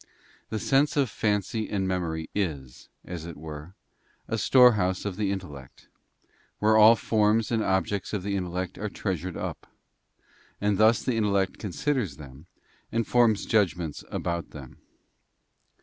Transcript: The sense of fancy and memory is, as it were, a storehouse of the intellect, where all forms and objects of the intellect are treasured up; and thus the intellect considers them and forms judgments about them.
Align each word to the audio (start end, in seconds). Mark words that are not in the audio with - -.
The 0.49 0.57
sense 0.57 0.97
of 0.97 1.11
fancy 1.11 1.69
and 1.69 1.87
memory 1.87 2.31
is, 2.33 2.89
as 3.05 3.27
it 3.27 3.37
were, 3.37 3.75
a 4.27 4.39
storehouse 4.39 5.05
of 5.05 5.15
the 5.15 5.31
intellect, 5.31 5.89
where 6.57 6.75
all 6.75 6.95
forms 6.95 7.51
and 7.51 7.63
objects 7.63 8.11
of 8.11 8.23
the 8.23 8.35
intellect 8.35 8.79
are 8.79 8.89
treasured 8.89 9.37
up; 9.37 9.67
and 10.59 10.79
thus 10.79 11.03
the 11.03 11.13
intellect 11.13 11.59
considers 11.59 12.17
them 12.17 12.47
and 12.91 13.05
forms 13.05 13.45
judgments 13.45 14.03
about 14.09 14.49
them. 14.49 14.79